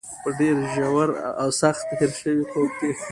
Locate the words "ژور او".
0.73-1.49